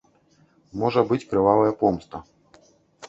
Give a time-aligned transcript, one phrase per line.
[0.83, 2.25] Можа быць крывавая помста.